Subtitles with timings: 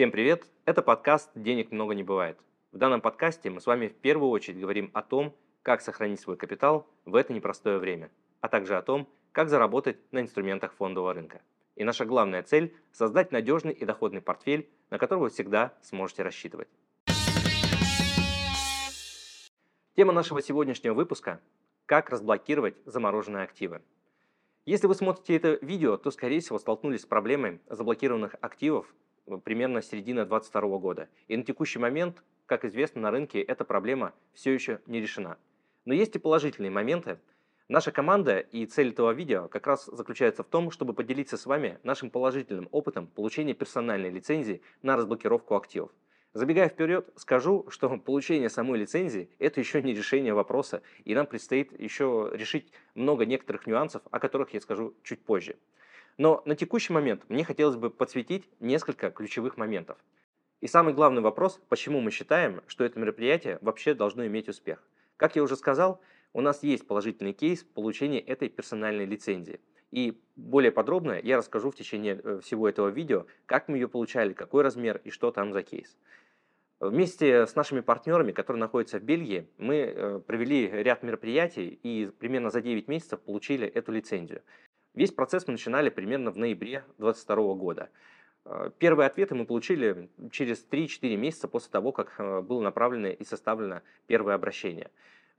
[0.00, 0.46] Всем привет!
[0.64, 2.38] Это подкаст «Денег много не бывает».
[2.72, 6.38] В данном подкасте мы с вами в первую очередь говорим о том, как сохранить свой
[6.38, 8.10] капитал в это непростое время,
[8.40, 11.42] а также о том, как заработать на инструментах фондового рынка.
[11.76, 16.68] И наша главная цель– создать надежный и доходный портфель, на который вы всегда сможете рассчитывать.
[19.96, 21.42] Тема нашего сегодняшнего выпуска–
[21.84, 23.82] как разблокировать замороженные активы.
[24.64, 28.86] Если вы смотрите это видео, то, скорее всего, столкнулись с проблемой заблокированных активов
[29.38, 31.08] примерно с середины 2022 года.
[31.28, 35.38] И на текущий момент, как известно, на рынке эта проблема все еще не решена.
[35.84, 37.18] Но есть и положительные моменты.
[37.68, 41.78] Наша команда и цель этого видео как раз заключается в том, чтобы поделиться с вами
[41.84, 45.90] нашим положительным опытом получения персональной лицензии на разблокировку активов.
[46.32, 51.78] Забегая вперед, скажу, что получение самой лицензии– это еще не решение вопроса, и нам предстоит
[51.78, 55.56] еще решить много некоторых нюансов, о которых я скажу чуть позже.
[56.20, 59.96] Но на текущий момент мне хотелось бы подсветить несколько ключевых моментов.
[60.60, 64.86] И самый главный вопрос, почему мы считаем, что это мероприятие вообще должно иметь успех.
[65.16, 65.98] Как я уже сказал,
[66.34, 69.60] у нас есть положительный кейс получения этой персональной лицензии.
[69.92, 74.34] И более подробно я расскажу в течение э, всего этого видео, как мы ее получали,
[74.34, 75.96] какой размер и что там за кейс.
[76.80, 82.50] Вместе с нашими партнерами, которые находятся в Бельгии, мы э, провели ряд мероприятий и примерно
[82.50, 84.42] за 9 месяцев получили эту лицензию.
[84.94, 87.90] Весь процесс мы начинали примерно в ноябре 2022 года.
[88.44, 93.82] Э, первые ответы мы получили через 3-4 месяца после того, как было направлено и составлено
[94.06, 94.90] первое обращение.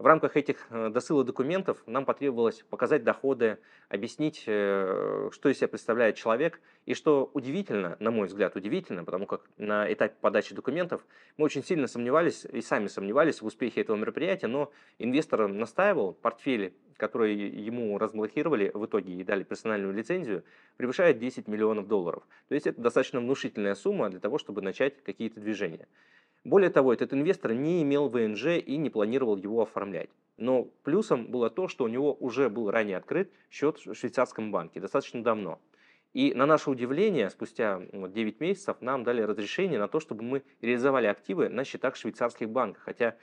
[0.02, 5.68] В рамках этих э, досыла документов нам потребовалось показать доходы, объяснить, э, что из себя
[5.68, 6.60] представляет человек.
[6.88, 11.06] И что удивительно, на мой взгляд, удивительно, потому как на этапе подачи документов
[11.38, 16.74] мы очень сильно сомневались и сами сомневались в успехе этого мероприятия, но инвестор настаивал, портфели,
[17.02, 20.44] которые ему разблокировали в итоге и дали персональную лицензию,
[20.78, 22.22] превышает 10 миллионов долларов.
[22.48, 25.88] То есть это достаточно внушительная сумма для того, чтобы начать какие-то движения.
[26.44, 30.12] Более того, этот инвестор не имел ВНЖ и не планировал его оформлять.
[30.38, 34.80] Но плюсом было то, что у него уже был ранее открыт счет в швейцарском банке,
[34.80, 35.60] достаточно давно.
[36.14, 41.08] И на наше удивление, спустя 9 месяцев нам дали разрешение на то, чтобы мы реализовали
[41.08, 43.16] активы на счетах швейцарских банков, хотя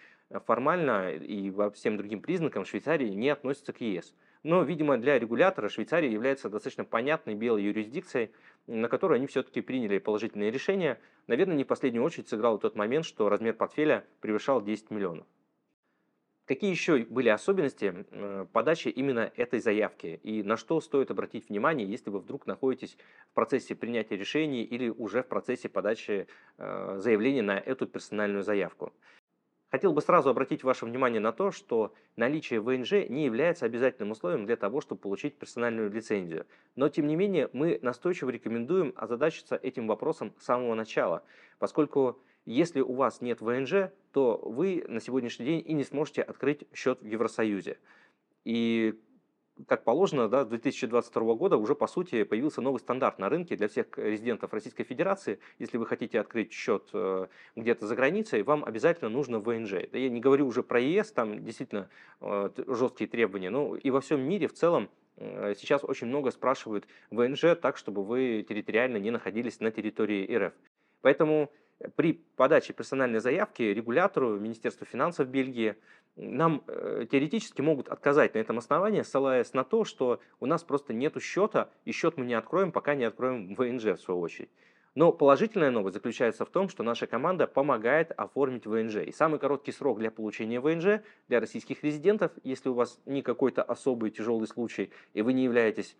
[0.46, 4.14] формально и по всем другим признакам Швейцария не относится к ЕС.
[4.42, 8.30] Но, видимо, для регулятора Швейцария является достаточно понятной белой юрисдикцией,
[8.66, 11.00] на которую они все-таки приняли положительные решения.
[11.26, 15.26] Наверное, не в последнюю очередь сыграл тот момент, что размер портфеля превышал 10 миллионов.
[16.48, 21.86] Какие еще были особенности э, подачи именно этой заявки и на что стоит обратить внимание,
[21.86, 22.96] если вы вдруг находитесь
[23.30, 28.94] в процессе принятия решений или уже в процессе подачи э, заявления на эту персональную заявку?
[29.70, 34.46] Хотел бы сразу обратить ваше внимание на то, что наличие ВНЖ не является обязательным условием
[34.46, 36.46] для того, чтобы получить персональную лицензию.
[36.74, 41.22] Но, тем не менее, мы настойчиво рекомендуем озадачиться этим вопросом с самого начала,
[41.58, 46.66] поскольку если у вас нет ВНЖ, то вы на сегодняшний день и не сможете открыть
[46.72, 47.76] счет в Евросоюзе.
[48.46, 48.98] И
[49.66, 53.68] как положено, да, с 2022 года уже по сути появился новый стандарт на рынке для
[53.68, 55.40] всех резидентов Российской Федерации.
[55.58, 57.26] Если вы хотите открыть счет э,
[57.56, 59.88] где-то за границей, вам обязательно нужно ВНЖ.
[59.92, 61.88] Да я не говорю уже про ЕС, там действительно
[62.20, 66.86] э, жесткие требования, но и во всем мире в целом э, сейчас очень много спрашивают
[67.10, 70.52] ВНЖ так, чтобы вы территориально не находились на территории РФ.
[71.00, 71.50] Поэтому
[71.96, 75.76] при подаче персональной заявки регулятору, Министерству финансов Бельгии,
[76.16, 80.92] нам э, теоретически могут отказать на этом основании, ссылаясь на то, что у нас просто
[80.92, 84.50] нет счета, и счет мы не откроем, пока не откроем ВНЖ в свою очередь.
[84.98, 88.96] Но положительная новость заключается в том, что наша команда помогает оформить ВНЖ.
[89.06, 93.62] И самый короткий срок для получения ВНЖ для российских резидентов, если у вас не какой-то
[93.62, 95.96] особый тяжелый случай, и вы не являетесь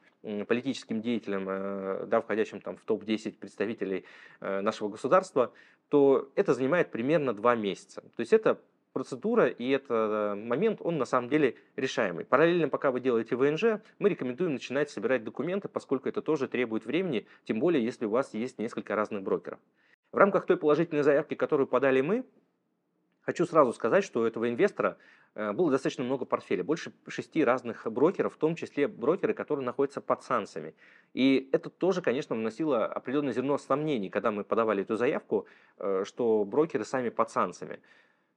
[0.48, 4.04] политическим деятелем, э, да, входящим там, в топ-10 представителей
[4.40, 5.52] э, нашего государства,
[5.90, 8.00] то это занимает примерно два месяца.
[8.00, 8.58] То есть это
[8.98, 12.24] процедура, и этот э, момент, он на самом деле решаемый.
[12.24, 17.28] Параллельно, пока вы делаете ВНЖ, мы рекомендуем начинать собирать документы, поскольку это тоже требует времени,
[17.44, 19.60] тем более, если у вас есть несколько разных брокеров.
[20.10, 22.24] В рамках той положительной заявки, которую подали мы,
[23.20, 24.96] хочу сразу сказать, что у этого инвестора
[25.36, 30.00] э, было достаточно много портфелей, больше шести разных брокеров, в том числе брокеры, которые находятся
[30.00, 30.74] под санкциями.
[31.14, 35.46] И это тоже, конечно, вносило определенное зерно сомнений, когда мы подавали эту заявку,
[35.76, 37.78] э, что брокеры сами под санкциями.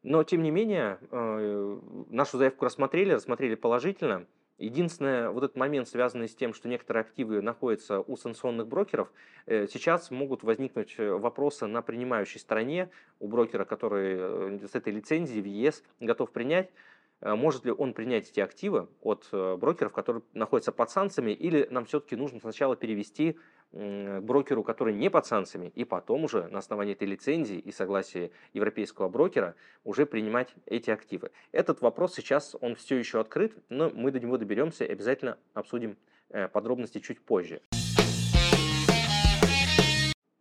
[0.04, 4.26] Но, тем не менее, э, нашу заявку рассмотрели, рассмотрели положительно.
[4.58, 9.12] Единственное, вот этот момент, связанный с тем, что некоторые активы находятся у санкционных брокеров,
[9.46, 12.90] э, сейчас могут возникнуть э, вопросы на принимающей стороне
[13.20, 16.72] у брокера, который с этой лицензией в ЕС готов принять,
[17.22, 22.16] может ли он принять эти активы от брокеров, которые находятся под санкциями, или нам все-таки
[22.16, 23.38] нужно сначала перевести
[23.74, 29.08] брокеру, который не под санкциями, и потом уже на основании этой лицензии и согласия европейского
[29.08, 31.32] брокера уже принимать эти активы.
[31.52, 35.98] Этот вопрос сейчас, он все еще открыт, но мы до него доберемся и обязательно обсудим
[36.30, 37.62] э, подробности чуть позже.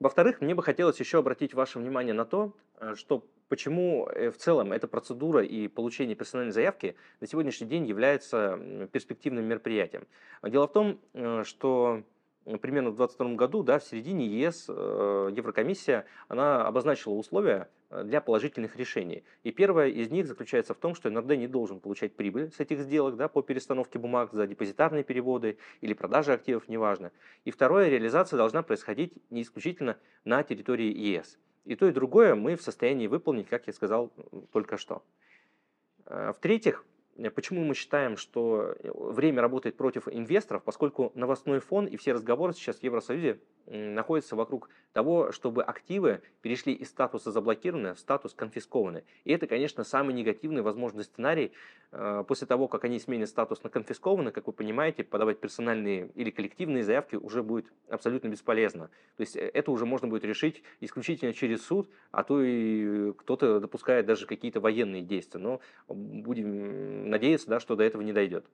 [0.01, 4.39] Во-вторых, мне бы хотелось еще обратить ваше внимание на то, э, что почему э, в
[4.39, 10.09] целом эта процедура и получение персональной заявки на сегодняшний день является перспективным мероприятием.
[10.43, 10.99] Дело в том,
[11.45, 12.03] что
[12.45, 18.21] примерно в 2022 году, да, в середине ЕС, э, Еврокомиссия, она обозначила условия э, для
[18.21, 19.25] положительных решений.
[19.43, 22.81] И первое из них заключается в том, что НРД не должен получать прибыль с этих
[22.81, 27.13] сделок да, по перестановке бумаг за депозитарные переводы или продажи активов, неважно.
[27.45, 31.39] И второе, реализация должна происходить не исключительно на территории ЕС.
[31.65, 34.13] И то, и другое мы в состоянии выполнить, как я сказал
[34.53, 35.03] только что.
[36.07, 36.85] Э, в-третьих,
[37.35, 40.63] почему мы считаем, что э, время работает против инвесторов?
[40.65, 46.73] Поскольку новостной фон и все разговоры сейчас в Евросоюзе находятся вокруг того, чтобы активы перешли
[46.73, 49.05] из статуса заблокированные в статус конфискованные.
[49.25, 51.53] И это, конечно, самый негативный возможный сценарий.
[51.93, 56.31] Э, после того, как они сменят статус на конфискованный, как вы понимаете, подавать персональные или
[56.31, 58.91] коллективные заявки уже будет абсолютно бесполезно.
[59.17, 64.07] То есть это уже можно будет решить исключительно через суд, а то и кто-то допускает
[64.07, 65.41] даже какие-то военные действия.
[65.41, 68.45] Но будем надеяться, да, что до этого не дойдет.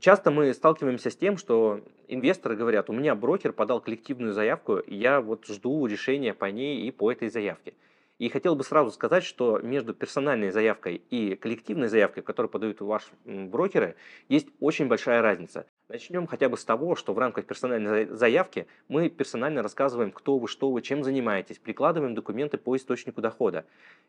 [0.00, 4.94] Часто мы сталкиваемся с тем, что инвесторы говорят, у меня брокер подал коллективную заявку, и
[4.94, 7.72] я вот жду решения по ней и по этой заявке.
[8.18, 13.10] И хотел бы сразу сказать, что между персональной заявкой и коллективной заявкой, которую подают ваши
[13.24, 13.96] брокеры,
[14.28, 15.66] есть очень большая разница.
[15.88, 20.46] Начнем хотя бы с того, что в рамках персональной заявки мы персонально рассказываем, кто вы,
[20.46, 23.64] что вы, чем занимаетесь, прикладываем документы по источнику дохода.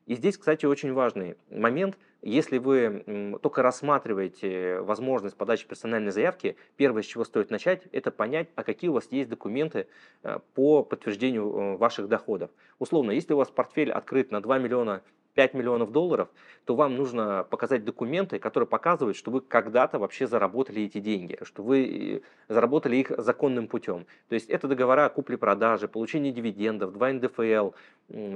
[0.06, 1.98] И здесь, кстати, очень важный момент.
[2.22, 8.50] Если вы только рассматриваете возможность подачи персональной заявки, первое, с чего стоит начать, это понять,
[8.56, 9.88] а какие у вас есть документы
[10.24, 12.52] э, по подтверждению э, ваших доходов.
[12.80, 15.02] Условно, если у вас портфель открыт на 2 миллиона
[15.40, 16.28] 5 миллионов долларов,
[16.66, 21.64] то вам нужно показать документы, которые показывают, что вы когда-то вообще заработали эти деньги, что
[21.64, 24.06] вы э, заработали их законным путем.
[24.28, 27.70] То есть это договора о купле-продаже, получение дивидендов, 2 НДФЛ,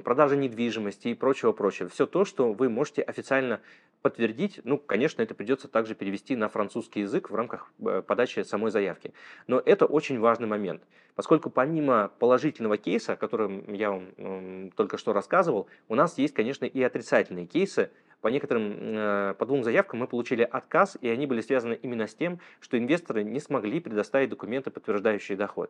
[0.02, 1.90] продажа недвижимости и прочего-прочего.
[1.90, 3.60] Все то, что вы можете официально
[4.02, 8.72] подтвердить, ну, конечно, это придется также перевести на французский язык в рамках э, подачи самой
[8.72, 9.12] заявки.
[9.48, 10.84] Но это очень важный момент,
[11.16, 16.66] поскольку помимо положительного кейса, о котором я вам только что рассказывал, у нас есть, конечно,
[16.66, 17.90] и отрицательные кейсы,
[18.24, 22.16] по некоторым, э, по двум заявкам мы получили отказ, и они были связаны именно с
[22.16, 25.70] тем, что инвесторы не смогли предоставить документы, подтверждающие доход.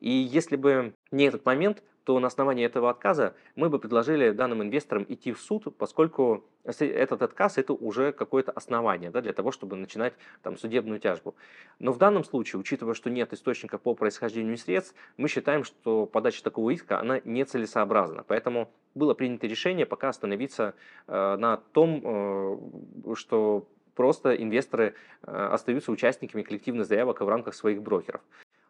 [0.00, 4.62] И если бы не этот момент, то на основании этого отказа мы бы предложили данным
[4.62, 9.76] инвесторам идти в суд, поскольку этот отказ это уже какое-то основание да, для того, чтобы
[9.76, 11.34] начинать там, судебную тяжбу.
[11.78, 16.42] Но в данном случае, учитывая, что нет источника по происхождению средств, мы считаем, что подача
[16.42, 18.24] такого иска она нецелесообразна.
[18.26, 20.74] Поэтому было принято решение пока остановиться
[21.06, 27.82] э, на том, э, что просто инвесторы э, остаются участниками коллективных заявок в рамках своих
[27.82, 28.20] брокеров.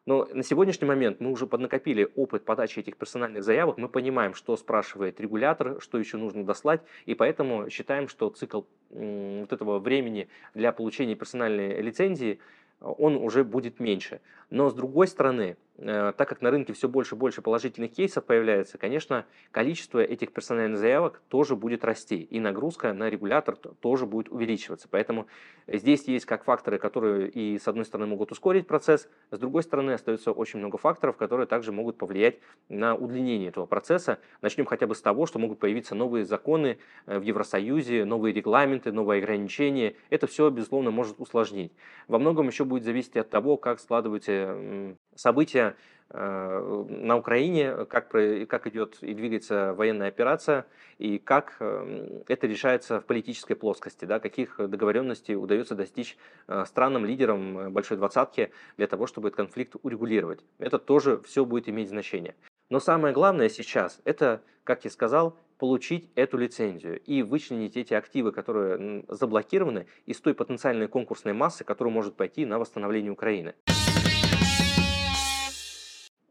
[0.07, 4.57] Но на сегодняшний момент мы уже поднакопили опыт подачи этих персональных заявок, мы понимаем, что
[4.57, 10.73] спрашивает регулятор, что еще нужно дослать, и поэтому считаем, что цикл вот этого времени для
[10.73, 12.39] получения персональной лицензии
[12.81, 14.21] он уже будет меньше.
[14.51, 18.25] Но с другой стороны, э, так как на рынке все больше и больше положительных кейсов
[18.25, 24.29] появляется, конечно, количество этих персональных заявок тоже будет расти, и нагрузка на регулятор тоже будет
[24.29, 24.89] увеличиваться.
[24.89, 25.27] Поэтому
[25.67, 29.93] здесь есть как факторы, которые и с одной стороны могут ускорить процесс, с другой стороны
[29.93, 32.39] остается очень много факторов, которые также могут повлиять
[32.69, 34.21] на удлинение этого процесса.
[34.43, 38.93] Начнем хотя бы с того, что могут появиться новые законы э, в Евросоюзе, новые регламенты,
[38.93, 39.97] новые ограничения.
[40.11, 41.73] Это все, безусловно, может усложнить.
[42.07, 45.64] Во многом еще будет зависеть от того, как складываются события
[46.11, 50.67] э, на Украине, как, как идет и двигается военная операция,
[50.99, 56.17] и как э, это решается в политической плоскости, да, каких договоренностей удается достичь
[56.47, 60.45] э, странам, лидерам Большой Двадцатки для того, чтобы этот конфликт урегулировать.
[60.59, 62.35] Это тоже все будет иметь значение.
[62.71, 68.33] Но самое главное сейчас, это, как я сказал, получить эту лицензию и вычленить эти активы,
[68.33, 73.55] которые заблокированы, из той потенциальной конкурсной массы, которая может пойти на восстановление Украины.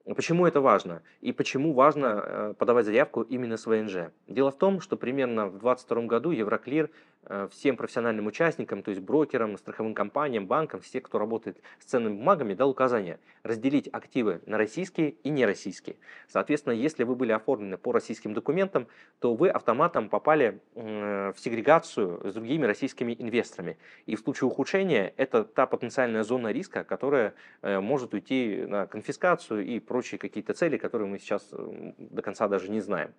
[0.05, 1.01] Почему это важно?
[1.21, 4.11] И почему важно э, подавать заявку именно с ВНЖ?
[4.27, 6.89] Дело в том, что примерно в 2022 году Евроклир э,
[7.51, 12.53] всем профессиональным участникам, то есть брокерам, страховым компаниям, банкам, все, кто работает с ценными бумагами,
[12.53, 15.95] дал указание разделить активы на российские и нероссийские.
[16.27, 18.87] Соответственно, если вы были оформлены по российским документам,
[19.19, 23.77] то вы автоматом попали в сегрегацию с другими российскими инвесторами.
[24.05, 29.65] И в случае ухудшения это та потенциальная зона риска, которая э, может уйти на конфискацию
[29.65, 33.13] и прочие какие-то цели, которые мы сейчас до конца даже не знаем.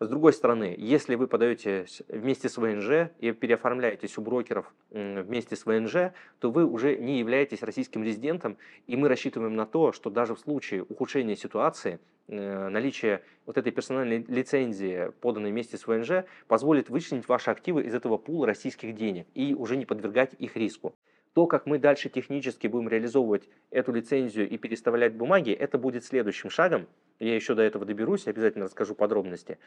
[0.00, 5.66] С другой стороны, если вы подаете вместе с ВНЖ и переоформляетесь у брокеров вместе с
[5.66, 8.56] ВНЖ, то вы уже не являетесь российским резидентом,
[8.86, 13.72] и мы рассчитываем на то, что даже в случае ухудшения ситуации э, наличие вот этой
[13.72, 19.26] персональной лицензии, поданной вместе с ВНЖ, позволит вычленить ваши активы из этого пула российских денег
[19.34, 20.94] и уже не подвергать их риску.
[21.34, 26.50] То, как мы дальше технически будем реализовывать эту лицензию и переставлять бумаги, это будет следующим
[26.50, 26.86] шагом.
[27.20, 29.58] Я еще до этого доберусь, обязательно расскажу подробности.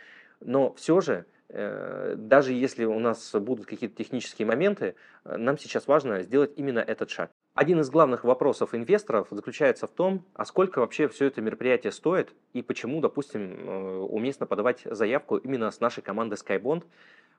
[0.41, 5.87] Но все же, э, даже если у нас будут какие-то технические моменты, э, нам сейчас
[5.87, 7.31] важно сделать именно этот шаг.
[7.55, 12.33] Один из главных вопросов инвесторов заключается в том, а сколько вообще все это мероприятие стоит
[12.51, 16.83] и почему, допустим, э, уместно подавать заявку именно с нашей командой SkyBond,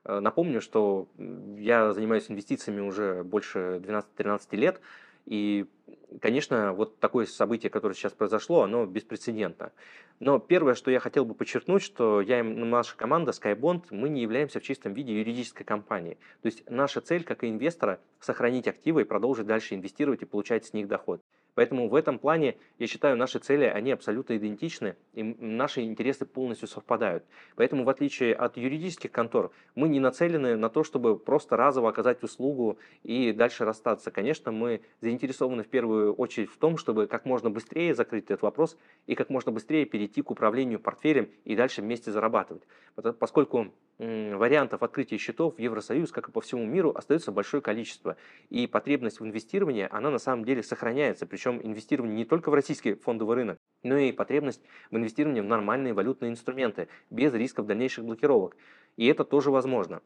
[0.07, 1.07] напомню, что
[1.57, 4.81] я занимаюсь инвестициями уже больше 12-13 лет,
[5.27, 5.65] и,
[6.21, 9.73] конечно, вот такое событие, которое сейчас произошло, оно беспрецедентно.
[10.21, 14.21] Но первое, что я хотел бы подчеркнуть, что я и наша команда SkyBond, мы не
[14.21, 16.17] являемся в чистом виде юридической компанией.
[16.41, 20.65] То есть наша цель, как и инвестора, сохранить активы и продолжить дальше инвестировать и получать
[20.65, 21.21] с них доход.
[21.57, 26.67] Поэтому в этом плане, я считаю, наши цели, они абсолютно идентичны, и наши интересы полностью
[26.67, 27.23] совпадают.
[27.55, 32.21] Поэтому, в отличие от юридических контор, мы не нацелены на то, чтобы просто разово оказать
[32.21, 34.11] услугу и дальше расстаться.
[34.11, 38.77] Конечно, мы заинтересованы в первую очередь в том, чтобы как можно быстрее закрыть этот вопрос
[39.07, 42.61] и как можно быстрее перейти к управлению портфелем и дальше вместе зарабатывать.
[43.17, 48.15] Поскольку вариантов открытия счетов в Евросоюз, как и по всему миру, остается большое количество.
[48.51, 51.25] И потребность в инвестировании, она на самом деле сохраняется.
[51.25, 54.61] Причем инвестирование не только в российский фондовый рынок, но и потребность
[54.91, 58.55] в инвестировании в нормальные валютные инструменты, без рисков дальнейших блокировок.
[58.97, 60.01] И это тоже возможно.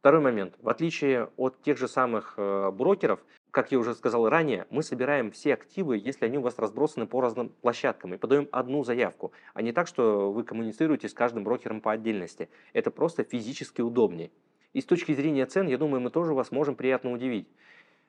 [0.00, 0.54] Второй момент.
[0.60, 3.20] В отличие от тех же самых э, брокеров,
[3.50, 7.20] как я уже сказал ранее, мы собираем все активы, если они у вас разбросаны по
[7.20, 11.80] разным площадкам, и подаем одну заявку, а не так, что вы коммуницируете с каждым брокером
[11.80, 12.48] по отдельности.
[12.72, 14.30] Это просто физически удобнее.
[14.72, 17.48] И с точки зрения цен, я думаю, мы тоже вас можем приятно удивить.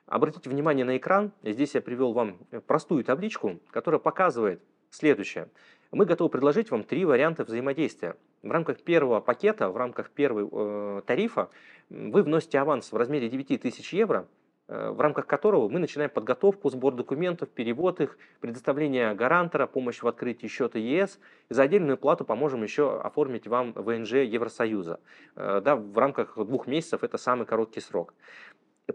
[0.06, 1.32] Обратите внимание на экран.
[1.42, 5.48] Здесь я привел вам простую табличку, которая показывает следующее.
[5.90, 8.16] Мы готовы предложить вам три варианта взаимодействия.
[8.42, 11.50] В рамках первого пакета, в рамках первого э, тарифа
[11.90, 14.26] вы вносите аванс в размере 9000 евро,
[14.68, 20.08] э, в рамках которого мы начинаем подготовку, сбор документов, перевод их, предоставление гарантора, помощь в
[20.08, 21.20] открытии счета ЕС.
[21.50, 24.98] И за отдельную плату поможем еще оформить вам ВНЖ Евросоюза.
[25.36, 28.14] Э, да, в рамках двух месяцев это самый короткий срок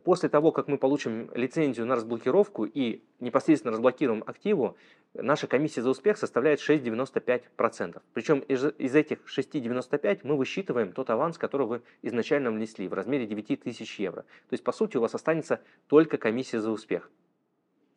[0.03, 4.75] после того, как мы получим лицензию на разблокировку и непосредственно разблокируем активу,
[5.13, 8.01] наша комиссия за успех составляет 6,95%.
[8.13, 13.25] Причем из, из этих 6,95 мы высчитываем тот аванс, который вы изначально внесли в размере
[13.25, 14.23] 9 тысяч евро.
[14.23, 17.09] То есть, по сути, у вас останется только комиссия за успех.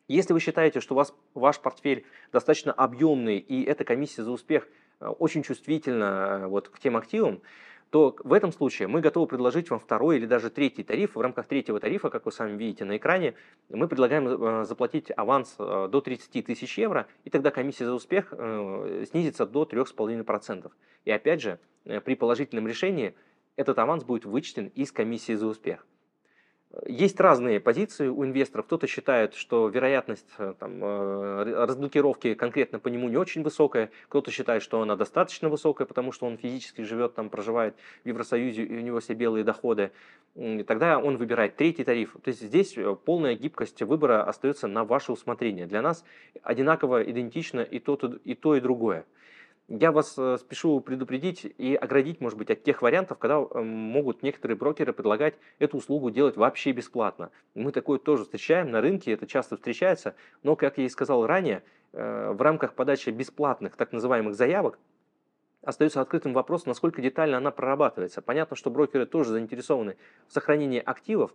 [0.07, 4.67] Если вы считаете, что у вас ваш портфель достаточно объемный и эта комиссия за успех
[4.99, 7.41] э, очень чувствительна э, вот, к тем активам,
[7.91, 11.15] то в этом случае мы готовы предложить вам второй или даже третий тариф.
[11.15, 13.35] В рамках третьего тарифа, как вы сами видите на экране,
[13.69, 18.29] мы предлагаем э, заплатить аванс э, до 30 тысяч евро, и тогда комиссия за успех
[18.31, 20.71] э, снизится до 3,5%.
[21.03, 23.13] И опять же, при положительном решении
[23.57, 25.85] этот аванс будет вычтен из комиссии за успех.
[26.87, 28.65] Есть разные позиции у инвесторов.
[28.65, 33.91] Кто-то считает, что вероятность э, там, э, разблокировки конкретно по нему не очень высокая.
[34.07, 37.75] Кто-то считает, что она достаточно высокая, потому что он физически живет там, проживает
[38.05, 39.91] в Евросоюзе, и у него все белые доходы.
[40.35, 42.15] И тогда он выбирает третий тариф.
[42.23, 45.67] То есть здесь э, полная гибкость выбора остается на ваше усмотрение.
[45.67, 46.05] Для нас
[46.41, 49.05] одинаково идентично и то, и, то, и другое.
[49.79, 54.21] Я вас э, спешу предупредить и оградить, может быть, от тех вариантов, когда э, могут
[54.21, 57.31] некоторые брокеры предлагать эту услугу делать вообще бесплатно.
[57.55, 60.13] Мы такое тоже встречаем на рынке, это часто встречается,
[60.43, 61.63] но, как я и сказал ранее,
[61.93, 64.77] э, в рамках подачи бесплатных так называемых заявок
[65.61, 68.21] остается открытым вопрос, насколько детально она прорабатывается.
[68.21, 69.95] Понятно, что брокеры тоже заинтересованы
[70.27, 71.33] в сохранении активов,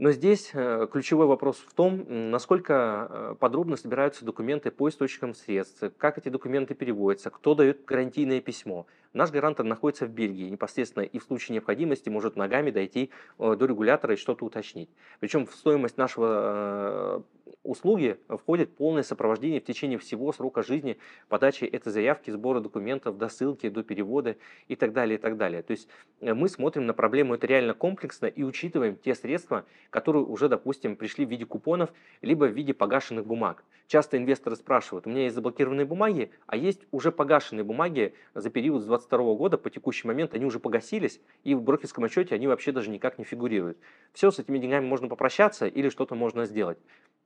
[0.00, 5.84] но здесь э, ключевой вопрос в том, насколько э, подробно собираются документы по источникам средств,
[5.98, 8.86] как эти документы переводятся, кто дает гарантийное письмо.
[9.12, 13.66] Наш гарантор находится в Бельгии, непосредственно и в случае необходимости может ногами дойти э, до
[13.66, 14.88] регулятора и что-то уточнить.
[15.18, 17.24] Причем в стоимость нашего
[17.62, 20.96] услуги входит полное сопровождение в течение всего срока жизни
[21.28, 24.36] подачи этой заявки, сбора документов, до ссылки, до перевода
[24.68, 25.62] и так далее, и так далее.
[25.62, 25.88] То есть
[26.20, 31.26] мы смотрим на проблему это реально комплексно и учитываем те средства, которые уже, допустим, пришли
[31.26, 31.90] в виде купонов,
[32.22, 33.64] либо в виде погашенных бумаг.
[33.90, 38.82] Часто инвесторы спрашивают, у меня есть заблокированные бумаги, а есть уже погашенные бумаги за период
[38.82, 42.70] с 2022 года по текущий момент они уже погасились, и в брокерском отчете они вообще
[42.70, 43.78] даже никак не фигурируют.
[44.12, 46.78] Все, с этими деньгами можно попрощаться или что-то можно сделать.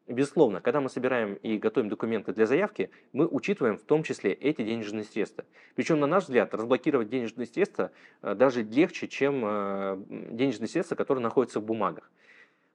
[0.07, 4.63] Безусловно, когда мы собираем и готовим документы для заявки, мы учитываем в том числе эти
[4.65, 5.45] денежные средства.
[5.75, 7.91] Причем, на наш взгляд, разблокировать денежные средства
[8.23, 12.11] э, даже легче, чем э, денежные средства, которые находятся в бумагах.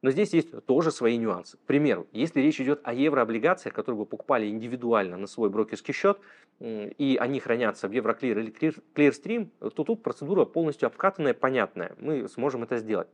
[0.02, 1.58] Но здесь есть тоже свои нюансы.
[1.58, 6.20] К примеру, если речь идет о еврооблигациях, которые вы покупали индивидуально на свой брокерский счет,
[6.60, 8.52] и они хранятся в Евроклир или
[8.96, 11.96] Clearstream, то тут процедура полностью обкатанная, понятная.
[12.00, 13.10] Мы сможем это сделать.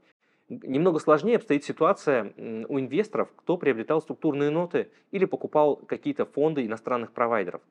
[0.47, 7.13] Немного сложнее обстоит ситуация у инвесторов, кто приобретал структурные ноты или покупал какие-то фонды иностранных
[7.13, 7.61] провайдеров.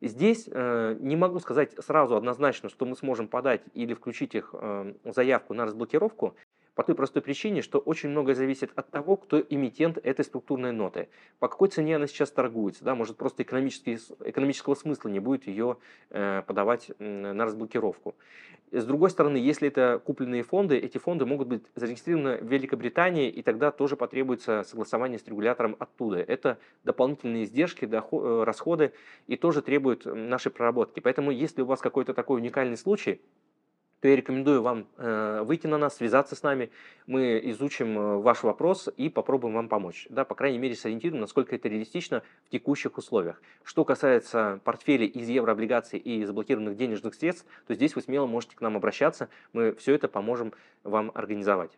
[0.00, 4.94] Здесь э, не могу сказать сразу однозначно, что мы сможем подать или включить их э,
[5.04, 6.34] заявку на разблокировку,
[6.74, 11.08] по той простой причине, что очень многое зависит от того, кто эмитент этой структурной ноты.
[11.38, 12.84] По какой цене она сейчас торгуется.
[12.84, 12.94] Да?
[12.94, 15.76] Может, просто экономического смысла не будет ее
[16.10, 18.14] э, подавать на разблокировку.
[18.70, 23.42] С другой стороны, если это купленные фонды, эти фонды могут быть зарегистрированы в Великобритании, и
[23.42, 26.20] тогда тоже потребуется согласование с регулятором оттуда.
[26.20, 28.92] Это дополнительные издержки, э, расходы,
[29.26, 31.00] и тоже требуют нашей проработки.
[31.00, 33.20] Поэтому, если у вас какой-то такой уникальный случай,
[34.02, 36.70] то я рекомендую вам э, выйти на нас, связаться с нами.
[37.06, 40.08] Мы изучим э, ваш вопрос и попробуем вам помочь.
[40.10, 43.40] Да, по крайней мере, сориентируем, насколько это реалистично в текущих условиях.
[43.62, 48.60] Что касается портфелей из еврооблигаций и заблокированных денежных средств, то здесь вы смело можете к
[48.60, 49.28] нам обращаться.
[49.52, 51.70] Мы все это поможем вам организовать.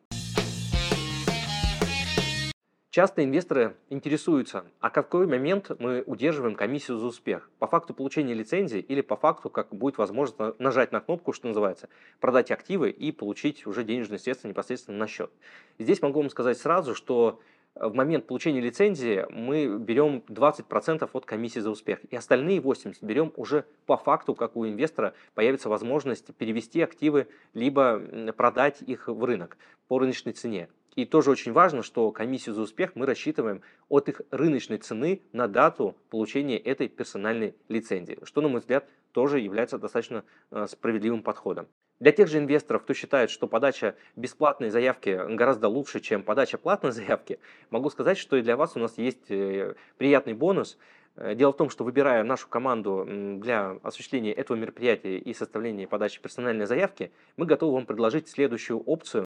[2.95, 7.51] Часто инвесторы интересуются, а какой момент мы удерживаем комиссию за успех?
[7.59, 11.89] По факту получения лицензии или по факту, как будет возможно нажать на кнопку, что называется,
[12.21, 15.33] продать активы и получить уже денежные средства непосредственно на счет.
[15.81, 17.41] Здесь могу вам сказать сразу, что
[17.75, 23.33] в момент получения лицензии мы берем 20% от комиссии за успех, и остальные 80% берем
[23.37, 29.57] уже по факту, как у инвестора появится возможность перевести активы, либо продать их в рынок
[29.89, 30.69] по рыночной цене.
[30.95, 35.49] И тоже очень важно, что комиссию за успех мы рассчитываем от их рыночной цены на
[35.49, 41.67] дату получения этой персональной лицензии, что, на мой взгляд, тоже является достаточно э, справедливым подходом.
[42.01, 46.93] Для тех же инвесторов, кто считает, что подача бесплатной заявки гораздо лучше, чем подача платной
[46.93, 47.39] заявки,
[47.71, 50.77] могу сказать, что и для вас у нас есть э, приятный бонус.
[51.17, 53.07] Э, дело в том, что выбирая нашу команду
[53.41, 59.25] для осуществления этого мероприятия и составления подачи персональной заявки, мы готовы вам предложить следующую опцию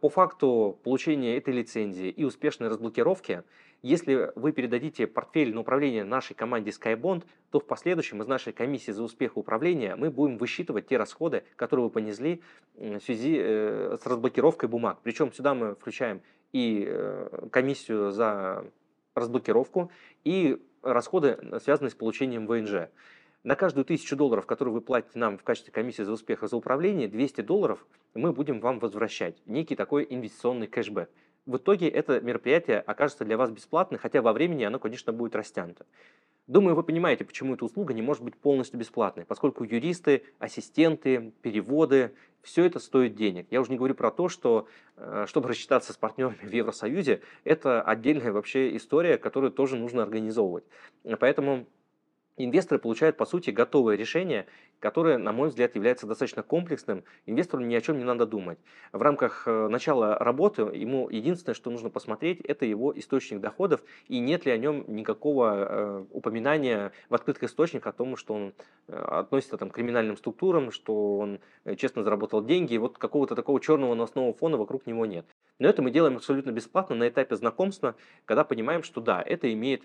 [0.00, 3.42] по факту получения этой лицензии и успешной разблокировки,
[3.82, 8.92] если вы передадите портфель на управление нашей команде SkyBond, то в последующем из нашей комиссии
[8.92, 12.40] за успех управления мы будем высчитывать те расходы, которые вы понесли
[12.76, 15.00] в связи э, с разблокировкой бумаг.
[15.02, 18.64] Причем сюда мы включаем и э, комиссию за
[19.14, 19.90] разблокировку,
[20.24, 22.88] и расходы, связанные с получением ВНЖ.
[23.44, 26.56] На каждую тысячу долларов, которую вы платите нам в качестве комиссии за успех и за
[26.56, 29.36] управление, 200 долларов мы будем вам возвращать.
[29.44, 31.10] Некий такой инвестиционный кэшбэк.
[31.44, 35.84] В итоге это мероприятие окажется для вас бесплатным, хотя во времени оно, конечно, будет растянуто.
[36.46, 42.14] Думаю, вы понимаете, почему эта услуга не может быть полностью бесплатной, поскольку юристы, ассистенты, переводы,
[42.40, 43.46] все это стоит денег.
[43.50, 47.82] Я уже не говорю про то, что э, чтобы рассчитаться с партнерами в Евросоюзе, это
[47.82, 50.64] отдельная вообще история, которую тоже нужно организовывать.
[51.20, 51.66] Поэтому
[52.36, 54.46] инвесторы получают, по сути, готовое решение,
[54.80, 57.04] которое, на мой взгляд, является достаточно комплексным.
[57.26, 58.58] Инвестору ни о чем не надо думать.
[58.92, 64.18] В рамках э, начала работы ему единственное, что нужно посмотреть, это его источник доходов и
[64.18, 68.54] нет ли о нем никакого э, упоминания в открытых источниках о том, что он
[68.88, 71.40] э, относится там, к криминальным структурам, что он
[71.76, 72.74] честно заработал деньги.
[72.74, 75.26] И вот какого-то такого черного новостного фона вокруг него нет.
[75.60, 79.84] Но это мы делаем абсолютно бесплатно на этапе знакомства, когда понимаем, что да, это имеет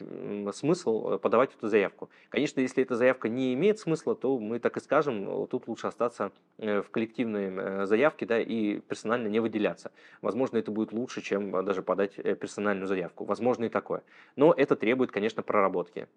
[0.56, 2.10] смысл э, подавать эту заявку.
[2.30, 6.32] Конечно, если эта заявка не имеет смысла, то мы так и скажем, тут лучше остаться
[6.58, 9.92] э, в коллективной э, заявке да, и персонально не выделяться.
[10.24, 13.26] Возможно, это будет лучше, чем даже подать персональную заявку.
[13.26, 14.02] Возможно и такое.
[14.36, 16.08] Но это требует, конечно, проработки.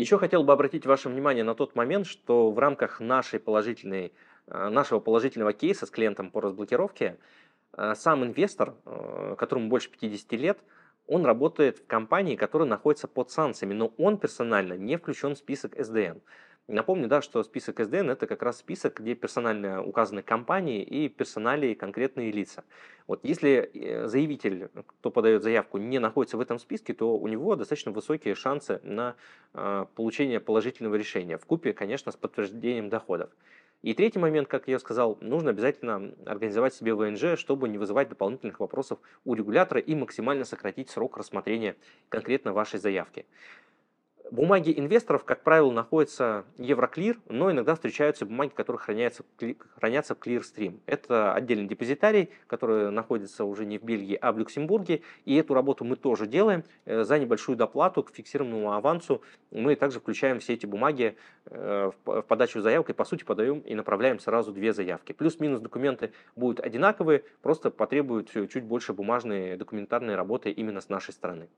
[0.00, 4.12] Еще хотел бы обратить ваше внимание на тот момент, что в рамках нашей положительной
[4.50, 7.18] Э, нашего положительного кейса с клиентом по разблокировке,
[7.76, 10.58] э, сам инвестор, э, которому больше 50 лет,
[11.06, 15.74] он работает в компании, которая находится под санкциями, но он персонально не включен в список
[15.78, 16.18] СДН.
[16.72, 21.74] Напомню, да, что список СДН это как раз список, где персонально указаны компании и персонали
[21.74, 22.62] конкретные лица.
[23.08, 27.90] Вот если заявитель, кто подает заявку, не находится в этом списке, то у него достаточно
[27.90, 29.16] высокие шансы на
[29.96, 33.30] получение положительного решения, в купе, конечно, с подтверждением доходов.
[33.82, 38.60] И третий момент, как я сказал, нужно обязательно организовать себе ВНЖ, чтобы не вызывать дополнительных
[38.60, 41.74] вопросов у регулятора и максимально сократить срок рассмотрения
[42.10, 43.26] конкретно вашей заявки.
[44.30, 49.24] Бумаги инвесторов, как правило, находятся Евроклир, но иногда встречаются бумаги, которые хранятся,
[49.74, 50.78] хранятся в Clearstream.
[50.86, 55.02] Это отдельный депозитарий, который находится уже не в Бельгии, а в Люксембурге.
[55.24, 56.62] И эту работу мы тоже делаем.
[56.84, 61.16] Э, за небольшую доплату к фиксированному авансу мы также включаем все эти бумаги
[61.46, 62.92] э, в подачу заявки.
[62.92, 65.10] По сути, подаем и направляем сразу две заявки.
[65.12, 71.48] Плюс-минус документы будут одинаковые, просто потребуют чуть больше бумажной документарной работы именно с нашей стороны.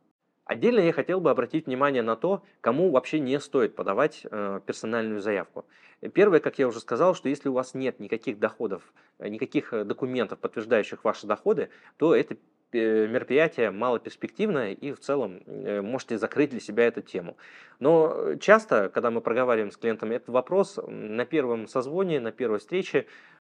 [0.52, 5.22] Отдельно я хотел бы обратить внимание на то, кому вообще не стоит подавать э, персональную
[5.22, 5.64] заявку.
[6.12, 8.82] Первое, как я уже сказал, что если у вас нет никаких доходов,
[9.18, 12.36] э, никаких э, документов, подтверждающих ваши доходы, то это
[12.74, 17.36] мероприятие малоперспективное и в целом можете закрыть для себя эту тему.
[17.80, 23.04] Но часто, когда мы проговариваем с клиентами этот вопрос, на первом созвоне, на первой встрече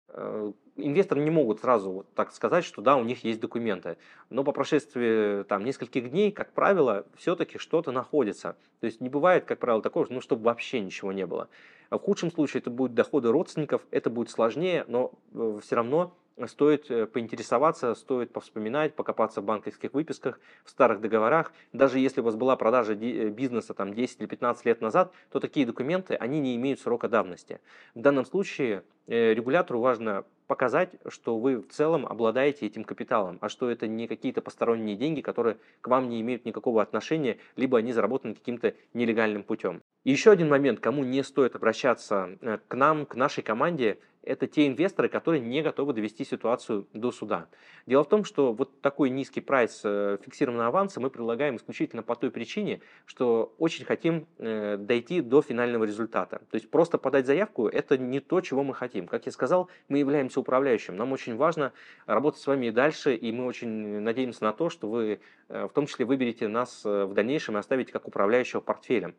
[0.75, 3.97] инвесторы не могут сразу вот так сказать, что да, у них есть документы.
[4.29, 8.55] Но по прошествии там, нескольких дней, как правило, все-таки что-то находится.
[8.79, 11.49] То есть не бывает, как правило, такого, ну, чтобы вообще ничего не было.
[11.89, 16.13] В худшем случае это будут доходы родственников, это будет сложнее, но э, все равно
[16.47, 21.51] стоит э, поинтересоваться, стоит повспоминать, покопаться в банковских выписках, в старых договорах.
[21.73, 25.39] Даже если у вас была продажа э, бизнеса там, 10 или 15 лет назад, то
[25.39, 27.59] такие документы, они не имеют срока давности.
[27.95, 33.47] В данном случае э, регулятору важно показать, что вы в целом обладаете этим капиталом, а
[33.47, 37.93] что это не какие-то посторонние деньги, которые к вам не имеют никакого отношения, либо они
[37.93, 39.81] заработаны каким-то нелегальным путем.
[40.03, 44.67] И еще один момент, кому не стоит обращаться к нам, к нашей команде, это те
[44.67, 47.47] инвесторы, которые не готовы довести ситуацию до суда.
[47.85, 52.15] Дело в том, что вот такой низкий прайс э, фиксированного аванса мы предлагаем исключительно по
[52.15, 56.41] той причине, что очень хотим э, дойти до финального результата.
[56.51, 59.07] То есть просто подать заявку– это не то, чего мы хотим.
[59.07, 60.95] Как я сказал, мы являемся управляющим.
[60.95, 61.73] Нам очень важно
[62.05, 65.69] работать с вами и дальше, и мы очень надеемся на то, что вы э, в
[65.69, 69.15] том числе выберете нас в дальнейшем и оставите как управляющего портфелем.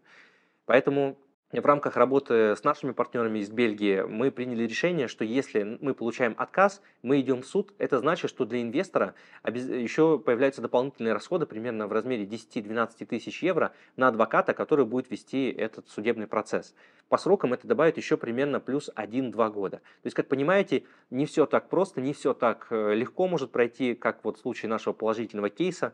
[0.64, 1.18] Поэтому
[1.60, 6.34] в рамках работы с нашими партнерами из Бельгии мы приняли решение, что если мы получаем
[6.38, 7.74] отказ, мы идем в суд.
[7.76, 13.72] Это значит, что для инвестора еще появляются дополнительные расходы примерно в размере 10-12 тысяч евро
[13.96, 16.74] на адвоката, который будет вести этот судебный процесс.
[17.10, 19.76] По срокам это добавит еще примерно плюс 1-2 года.
[19.76, 23.94] То есть, как понимаете, не все так просто, не все так э, легко может пройти,
[23.94, 25.92] как вот в случае нашего положительного кейса.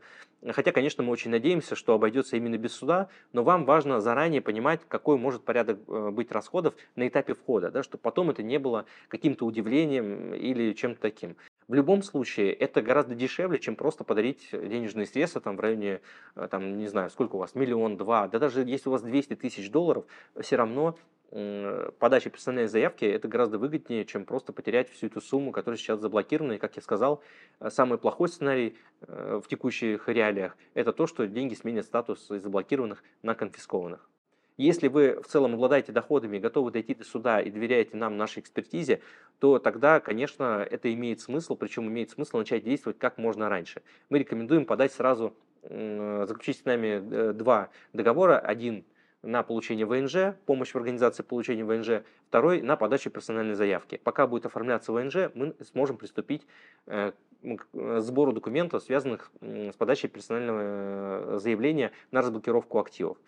[0.51, 4.83] Хотя, конечно, мы очень надеемся, что обойдется именно без суда, но вам важно заранее понимать,
[4.87, 8.85] какой может порядок э, быть расходов на этапе входа, да, чтобы потом это не было
[9.09, 11.37] каким-то удивлением или чем-то таким.
[11.69, 16.03] В любом случае, это гораздо дешевле, чем просто подарить денежные средства там, в районе,
[16.37, 18.29] э, там, не знаю, сколько у вас, миллион, два.
[18.29, 20.05] Да даже если у вас 200 тысяч долларов,
[20.39, 20.99] все равно
[21.31, 26.53] подача персональной заявки это гораздо выгоднее, чем просто потерять всю эту сумму, которая сейчас заблокирована.
[26.53, 27.23] И, как я сказал,
[27.61, 33.03] э, самый плохой сценарий в текущих реалиях– это то, что деньги сменят статус из заблокированных
[33.23, 34.11] на конфискованных.
[34.59, 39.01] Если вы в целом обладаете доходами, готовы дойти до суда и доверяете нам, нашей экспертизе,
[39.38, 43.83] то тогда, конечно, это имеет смысл, причем имеет смысл начать действовать как можно раньше.
[44.11, 48.38] Мы рекомендуем подать сразу, заключить с нами два договора.
[48.38, 48.85] Один–
[49.23, 54.01] на получение ВНЖ, помощь в организации получения ВНЖ, второй на подачу персональной заявки.
[54.03, 56.47] Пока будет оформляться ВНЖ, мы сможем приступить
[56.87, 63.18] э, к э, сбору документов, связанных с подачей персонального э, заявления на разблокировку активов.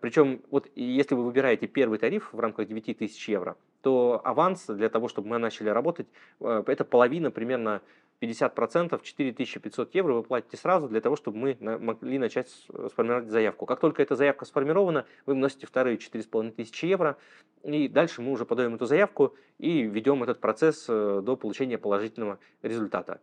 [0.00, 5.08] Причем, вот если вы выбираете первый тариф в рамках 9000 евро, то аванс для того,
[5.08, 6.06] чтобы мы начали работать,
[6.40, 7.82] это половина примерно
[8.20, 13.66] 50%, 4500 евро вы платите сразу для того, чтобы мы могли начать сформировать заявку.
[13.66, 17.16] Как только эта заявка сформирована, вы вносите вторые 4500 евро,
[17.62, 22.38] и дальше мы уже подаем эту заявку и ведем этот процесс э, до получения положительного
[22.62, 23.20] результата.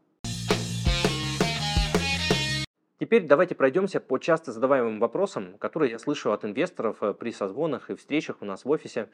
[3.02, 7.90] Теперь давайте пройдемся по часто задаваемым вопросам, которые я слышу от инвесторов э, при созвонах
[7.90, 9.10] и встречах у нас в офисе.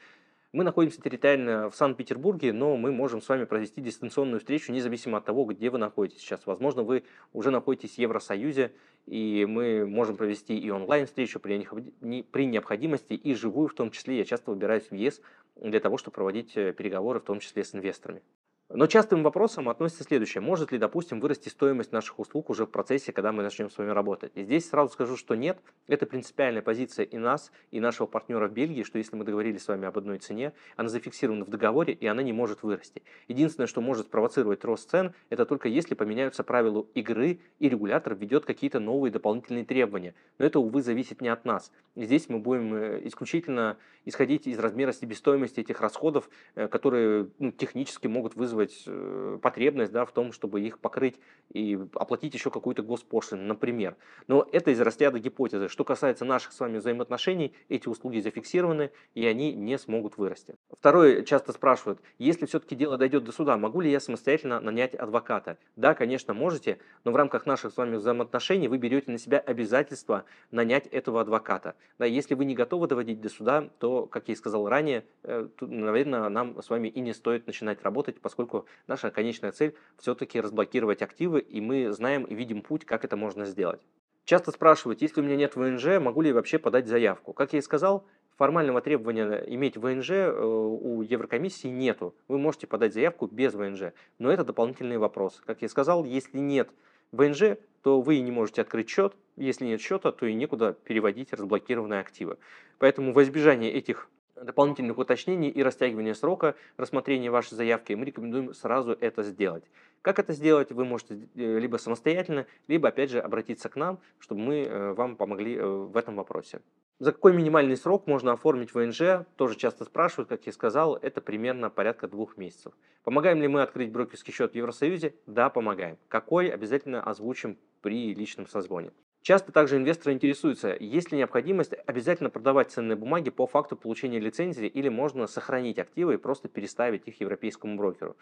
[0.51, 5.23] Мы находимся территориально в Санкт-Петербурге, но мы можем с вами провести дистанционную встречу, независимо от
[5.23, 6.45] того, где вы находитесь сейчас.
[6.45, 8.73] Возможно, вы уже находитесь в Евросоюзе,
[9.05, 14.17] и мы можем провести и онлайн-встречу при необходимости, и живую в том числе.
[14.17, 15.21] Я часто выбираюсь в ЕС
[15.55, 18.21] для того, чтобы проводить э, переговоры, в том числе с инвесторами.
[18.69, 20.41] Но частым вопросом относится следующее.
[20.41, 23.91] Может ли, допустим, вырасти стоимость наших услуг уже в процессе, когда мы начнем с вами
[23.91, 24.33] работать?
[24.35, 25.57] И здесь сразу скажу, что нет.
[25.87, 29.69] Это принципиальная позиция и нас, и нашего партнера в Бельгии, что если мы договорились с
[29.69, 33.03] вами об одной цене, она зафиксирована в договоре, и она не может вырасти.
[33.29, 38.43] Единственное, что может спровоцировать рост цен, это только если поменяются правила игры, и регулятор введет
[38.43, 40.13] какие-то новые дополнительные требования.
[40.39, 41.71] Но это, увы, зависит не от нас.
[41.95, 47.51] И здесь мы будем э, исключительно исходить из размера себестоимости этих расходов, э, которые ну,
[47.51, 51.19] технически могут вызвать выказывать э, потребность да, в том, чтобы их покрыть
[51.53, 53.95] и оплатить еще какую-то госпошлину, например.
[54.27, 55.69] Но это из разряда гипотезы.
[55.69, 60.55] Что касается наших с вами взаимоотношений, эти услуги зафиксированы, и они не смогут вырасти.
[60.69, 65.57] Второе, часто спрашивают, если все-таки дело дойдет до суда, могу ли я самостоятельно нанять адвоката?
[65.77, 70.25] Да, конечно, можете, но в рамках наших с вами взаимоотношений вы берете на себя обязательство
[70.51, 71.75] нанять этого адвоката.
[71.99, 75.47] Да, если вы не готовы доводить до суда, то, как я и сказал ранее, э,
[75.55, 80.41] тут, наверное, нам с вами и не стоит начинать работать, поскольку наша конечная цель все-таки
[80.41, 83.79] разблокировать активы, и мы знаем и видим путь, как это можно сделать.
[84.27, 87.31] Часто спрашивают, если у меня нет ВНЖ, могу ли я вообще подать заявку?
[87.31, 88.05] Как я и сказал,
[88.37, 92.15] формального требования иметь ВНЖ э, у Еврокомиссии нету.
[92.27, 95.41] Вы можете подать заявку без ВНЖ, но это дополнительный вопрос.
[95.45, 96.69] Как я сказал, если нет
[97.11, 99.13] ВНЖ, то вы не можете открыть счет.
[99.35, 102.37] Если нет счета, то и некуда переводить разблокированные активы.
[102.79, 104.09] Поэтому в избежание этих
[104.43, 109.63] дополнительных уточнений и растягивания срока рассмотрения вашей заявки, мы рекомендуем сразу это сделать.
[110.01, 114.41] Как это сделать, вы можете э, либо самостоятельно, либо опять же обратиться к нам, чтобы
[114.41, 116.61] мы э, вам помогли э, в этом вопросе.
[116.99, 121.69] За какой минимальный срок можно оформить ВНЖ, тоже часто спрашивают, как я сказал, это примерно
[121.69, 122.73] порядка двух месяцев.
[123.03, 125.13] Помогаем ли мы открыть брокерский счет в Евросоюзе?
[125.25, 125.97] Да, помогаем.
[126.07, 128.91] Какой, обязательно озвучим при личном созвоне.
[129.21, 134.67] Часто также инвесторы интересуются, есть ли необходимость обязательно продавать ценные бумаги по факту получения лицензии
[134.67, 138.15] или можно сохранить активы и просто переставить их европейскому брокеру.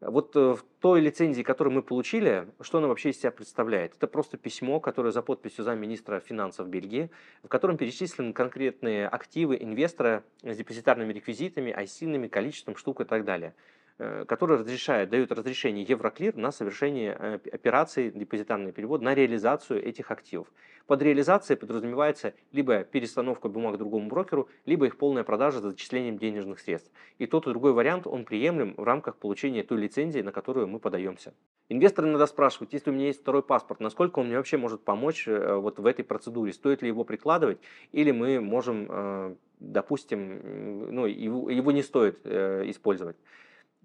[0.00, 3.96] Вот э, в той лицензии, которую мы получили, что она вообще из себя представляет?
[3.96, 7.10] Это просто письмо, которое за подписью замминистра финансов Бельгии,
[7.42, 13.54] в котором перечислены конкретные активы инвестора с депозитарными реквизитами, айсинами, количеством штук и так далее.
[14.00, 20.12] Э, который разрешает, дает разрешение Евроклир на совершение э, операций, депозитарный перевод, на реализацию этих
[20.12, 20.46] активов.
[20.86, 26.60] Под реализацией подразумевается либо перестановка бумаг другому брокеру, либо их полная продажа за зачислением денежных
[26.60, 26.92] средств.
[27.18, 30.78] И тот и другой вариант, он приемлем в рамках получения той лицензии, на которую мы
[30.78, 31.34] подаемся.
[31.68, 35.26] Инвесторы иногда спрашивают, если у меня есть второй паспорт, насколько он мне вообще может помочь
[35.26, 37.58] э, вот в этой процедуре, стоит ли его прикладывать,
[37.90, 43.16] или мы можем, допустим, ну, его не стоит использовать.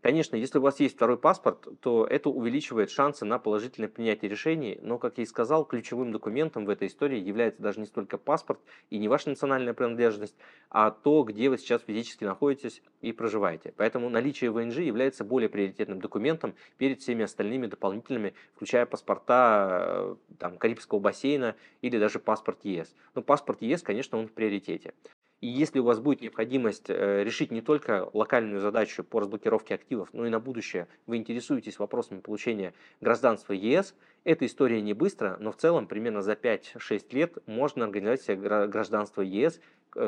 [0.03, 4.77] Конечно, если у вас есть второй паспорт, то это увеличивает шансы на положительное принятие решений,
[4.81, 8.59] но, как я и сказал, ключевым документом в этой истории является даже не столько паспорт
[8.89, 10.35] и не ваша национальная принадлежность,
[10.69, 13.73] а то, где вы сейчас физически находитесь и проживаете.
[13.77, 20.57] Поэтому наличие ВНЖ является более приоритетным документом перед всеми остальными дополнительными, включая паспорта э, там,
[20.57, 22.93] Карибского бассейна или даже паспорт ЕС.
[23.15, 24.93] Но паспорт ЕС, конечно, он в приоритете.
[25.43, 30.07] И если у вас будет необходимость э, решить не только локальную задачу по разблокировке активов,
[30.13, 35.51] но и на будущее вы интересуетесь вопросами получения гражданства ЕС, эта история не быстро, но
[35.51, 39.59] в целом примерно за 5-6 лет можно организовать себе гражданство ЕС,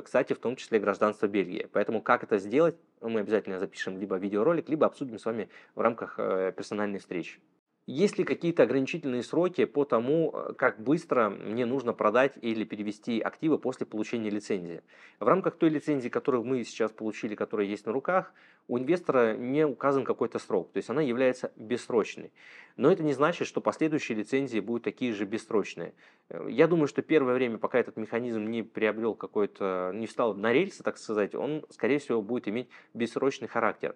[0.06, 1.68] кстати, в том числе гражданство Бельгии.
[1.74, 6.16] Поэтому как это сделать, мы обязательно запишем либо видеоролик, либо обсудим с вами в рамках
[6.18, 7.42] э, персональной встречи.
[7.88, 13.20] Есть ли какие-то ограничительные сроки по тому, э, как быстро мне нужно продать или перевести
[13.20, 14.82] активы после получения лицензии?
[15.20, 18.34] В рамках той лицензии, которую мы сейчас получили, которая есть на руках,
[18.68, 22.32] у инвестора не указан какой-то срок, то есть она является бессрочной.
[22.76, 25.94] Но это не значит, что последующие лицензии будут такие же бессрочные.
[26.30, 30.52] Э, я думаю, что первое время, пока этот механизм не приобрел какой-то, не встал на
[30.52, 33.96] рельсы, так сказать, он, скорее всего, будет иметь бессрочный характер.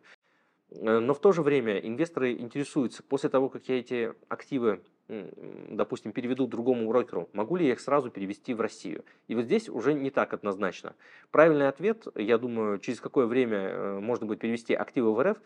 [0.72, 6.12] Э, но в то же время инвесторы интересуются, после того, как я эти активы, допустим,
[6.12, 9.04] переведу другому брокеру, могу ли я их сразу перевести в Россию?
[9.28, 10.96] И вот здесь уже не так однозначно.
[11.32, 15.38] Правильный ответ, я думаю, через какое время э, можно будет перевести активы в РФ,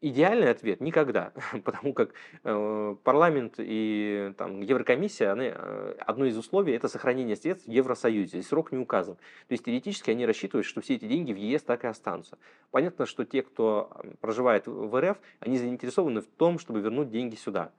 [0.00, 1.32] Идеальный ответ– никогда,
[1.64, 7.66] потому как э, парламент и там, Еврокомиссия, они, э, одно из условий– это сохранение средств
[7.66, 9.16] в Евросоюзе, срок не указан.
[9.16, 12.38] То есть теоретически они рассчитывают, что все эти деньги в ЕС так и останутся.
[12.70, 17.72] Понятно, что те, кто проживает в РФ, они заинтересованы в том, чтобы вернуть деньги сюда.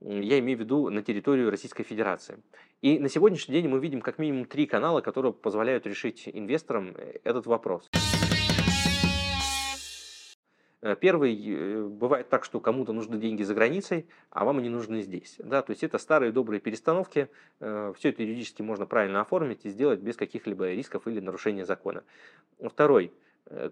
[0.00, 2.38] Я имею в виду на территорию Российской Федерации.
[2.82, 7.18] И на сегодняшний день мы видим как минимум три канала, которые позволяют решить инвесторам э,
[7.24, 7.88] этот вопрос.
[10.80, 15.02] Э, первый, э, бывает так, что кому-то нужны деньги за границей, а вам они нужны
[15.02, 15.36] здесь.
[15.38, 15.62] Да?
[15.62, 17.28] То есть это старые добрые перестановки,
[17.60, 22.04] э, все это юридически можно правильно оформить и сделать без каких-либо рисков или нарушения закона.
[22.60, 23.12] Второй,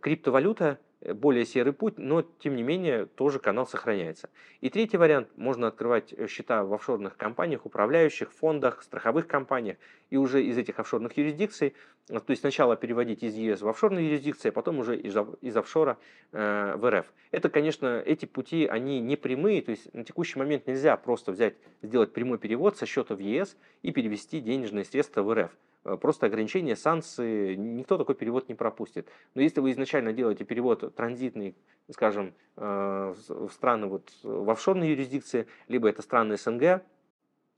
[0.01, 4.31] криптовалюта Э, более серый путь, но тем не менее тоже канал сохраняется.
[4.61, 9.77] И третий вариант, можно открывать э, счета в офшорных компаниях, управляющих, фондах, страховых компаниях
[10.11, 11.75] и уже из этих офшорных юрисдикций,
[12.09, 15.57] э, то есть сначала переводить из ЕС в офшорные юрисдикции, а потом уже из, из
[15.57, 15.99] офшора
[16.33, 17.07] э, в РФ.
[17.31, 21.55] Это, конечно, эти пути, они не прямые, то есть на текущий момент нельзя просто взять,
[21.83, 25.51] сделать прямой перевод со счета в ЕС и перевести денежные средства в РФ.
[25.87, 29.09] Э, просто ограничения, санкции, никто такой перевод не пропустит.
[29.35, 31.55] Но если вы изначально делаете перевод транзитный,
[31.91, 36.83] скажем, э, в страны вот в офшорной юрисдикции, либо это страны СНГ,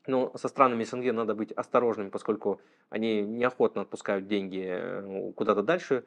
[0.07, 6.05] но со странами СНГ надо быть осторожными, поскольку они неохотно отпускают деньги э, куда-то дальше.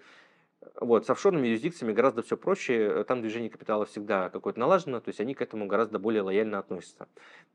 [0.79, 5.19] Вот, с офшорными юрисдикциями гораздо все проще, там движение капитала всегда какое-то налажено, то есть
[5.19, 7.07] они к этому гораздо более лояльно относятся.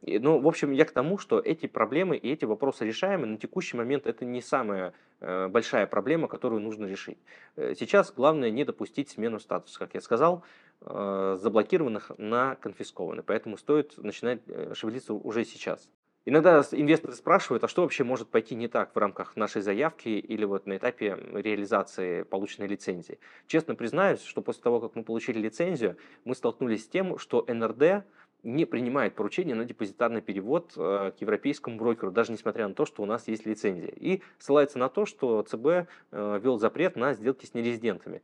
[0.03, 3.37] И, ну, в общем, я к тому, что эти проблемы и эти вопросы решаемы, на
[3.37, 7.19] текущий момент это не самая э, большая проблема, которую нужно решить.
[7.55, 10.43] Э, сейчас главное не допустить смену статуса, как я сказал,
[10.81, 15.89] э, заблокированных на конфискованные, поэтому стоит начинать э, шевелиться уже сейчас.
[16.29, 20.45] Иногда инвесторы спрашивают, а что вообще может пойти не так в рамках нашей заявки или
[20.45, 23.21] вот на этапе реализации полученной лицензии.
[23.47, 28.05] Честно признаюсь, что после того, как мы получили лицензию, мы столкнулись с тем, что НРД
[28.43, 33.05] не принимает поручения на депозитарный перевод э, к европейскому брокеру, даже несмотря на то, что
[33.05, 33.93] у нас есть лицензия.
[33.95, 35.87] И ссылается на то, что ЦБ э,
[36.43, 38.23] ввел запрет на сделки с нерезидентами.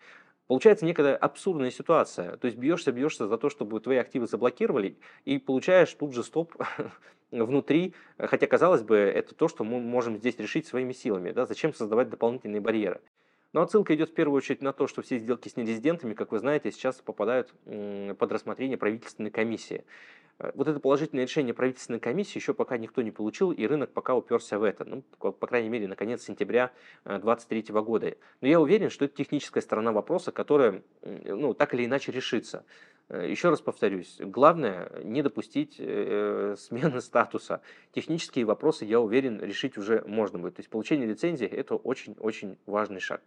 [0.48, 2.36] Получается некая абсурдная ситуация.
[2.36, 6.54] То есть бьешься, бьешься за то, чтобы твои активы заблокировали, и получаешь тут же стоп
[7.32, 11.32] внутри, хотя, казалось бы, это то, что мы можем здесь решить своими силами.
[11.32, 11.46] Да?
[11.46, 13.00] Зачем создавать дополнительные барьеры?
[13.52, 16.38] Но отсылка идет в первую очередь на то, что все сделки с нерезидентами, как вы
[16.38, 19.84] знаете, сейчас попадают под рассмотрение правительственной комиссии.
[20.42, 24.14] Э, вот это положительное решение правительственной комиссии еще пока никто не получил, и рынок пока
[24.14, 24.84] уперся в это.
[24.84, 26.72] Ну, по крайней мере, на конец сентября
[27.04, 28.16] 2023 э, года.
[28.40, 32.64] Но я уверен, что это техническая сторона вопроса, которая ну, так или иначе решится.
[33.08, 37.60] Э, еще раз повторюсь, главное не допустить э, смены статуса.
[37.92, 40.56] Технические вопросы, я уверен, решить уже можно будет.
[40.56, 43.22] То есть получение лицензии– это очень-очень важный шаг.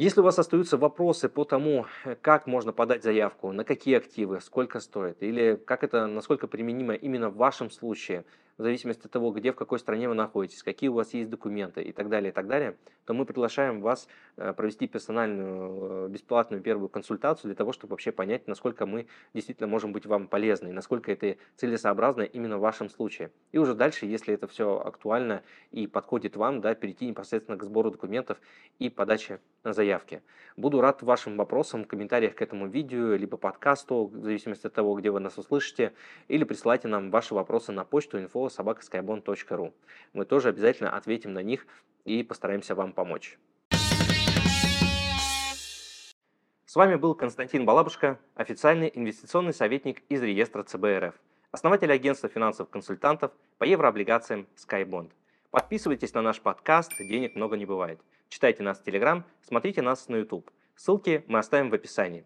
[0.00, 4.40] Если у вас остаются вопросы по тому, э, как можно подать заявку, на какие активы,
[4.40, 8.24] сколько стоит, или как это, насколько применимо именно в вашем случае,
[8.60, 11.82] в зависимости от того, где, в какой стране вы находитесь, какие у вас есть документы
[11.82, 16.62] и так далее, и так далее, то мы приглашаем вас э, провести персональную, э, бесплатную
[16.62, 20.72] первую консультацию для того, чтобы вообще понять, насколько мы действительно можем быть вам полезны, и
[20.72, 23.30] насколько это целесообразно именно в вашем случае.
[23.52, 27.90] И уже дальше, если это все актуально и подходит вам, да, перейти непосредственно к сбору
[27.90, 28.38] документов
[28.78, 30.22] и подаче заявки.
[30.56, 35.10] Буду рад вашим вопросам, комментариях к этому видео, либо подкасту, в зависимости от того, где
[35.10, 35.94] вы нас услышите,
[36.28, 39.72] или присылайте нам ваши вопросы на почту info собакаskybond.ru.
[40.12, 41.66] Мы тоже обязательно ответим на них
[42.04, 43.38] и постараемся вам помочь.
[46.70, 51.14] С вами был Константин Балабушка, официальный инвестиционный советник из реестра ЦБРФ,
[51.50, 55.10] основатель агентства финансовых консультантов по еврооблигациям SkyBond.
[55.50, 58.00] Подписывайтесь на наш подкаст «Денег много не бывает».
[58.28, 60.48] Читайте нас в Телеграм, смотрите нас на YouTube.
[60.76, 62.24] Ссылки мы оставим в описании.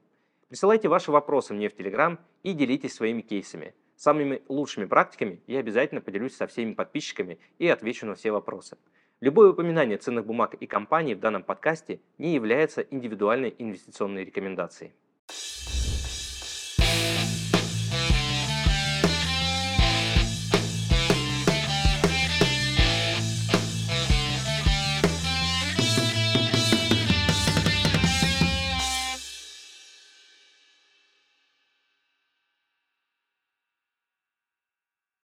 [0.48, 3.74] Присылайте ваши вопросы мне в Телеграм и делитесь своими кейсами.
[3.96, 8.76] Самыми лучшими практиками я обязательно поделюсь со всеми подписчиками и отвечу на все вопросы.
[9.20, 14.92] Любое упоминание ценных бумаг и компаний в данном подкасте не является индивидуальной инвестиционной рекомендацией.